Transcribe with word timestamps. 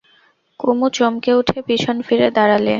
কুমু 0.59 0.87
চমকে 0.93 1.31
উঠে 1.33 1.57
পিছন 1.67 1.95
ফিরে 2.07 2.27
দাঁড়ালে। 2.37 2.69